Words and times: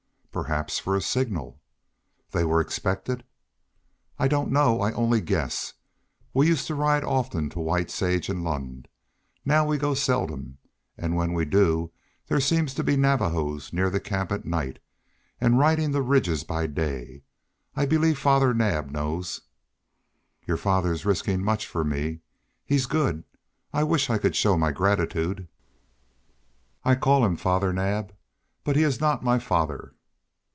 "Perhaps 0.33 0.79
for 0.79 0.95
a 0.95 1.01
signal." 1.01 1.59
"Then 2.31 2.43
they 2.43 2.45
were 2.45 2.61
expected?" 2.61 3.25
"I 4.17 4.29
don't 4.29 4.49
know; 4.49 4.79
I 4.79 4.93
only 4.93 5.19
guess. 5.19 5.73
We 6.33 6.47
used 6.47 6.67
to 6.67 6.73
ride 6.75 7.03
often 7.03 7.49
to 7.49 7.59
White 7.59 7.91
Sage 7.91 8.29
and 8.29 8.41
Lund; 8.41 8.87
now 9.43 9.65
we 9.65 9.77
go 9.77 9.93
seldom, 9.93 10.57
and 10.97 11.17
when 11.17 11.33
we 11.33 11.43
do 11.43 11.91
there 12.27 12.39
seem 12.39 12.67
to 12.67 12.81
be 12.83 12.95
Navajos 12.95 13.73
near 13.73 13.89
the 13.89 13.99
camp 13.99 14.31
at 14.31 14.45
night, 14.45 14.79
and 15.41 15.59
riding 15.59 15.91
the 15.91 16.01
ridges 16.01 16.45
by 16.45 16.65
day. 16.65 17.23
I 17.75 17.85
believe 17.85 18.17
Father 18.17 18.53
Naab 18.53 18.89
knows." 18.89 19.41
"Your 20.47 20.55
father's 20.57 21.05
risking 21.05 21.43
much 21.43 21.67
for 21.67 21.83
me. 21.83 22.21
He's 22.65 22.85
good. 22.85 23.25
I 23.73 23.83
wish 23.83 24.09
I 24.09 24.17
could 24.17 24.37
show 24.37 24.55
my 24.57 24.71
gratitude." 24.71 25.49
"I 26.85 26.95
call 26.95 27.25
him 27.25 27.35
Father 27.35 27.73
Naab, 27.73 28.15
but 28.63 28.77
he 28.77 28.83
is 28.83 29.01
not 29.01 29.25
my 29.25 29.37
father." 29.37 29.93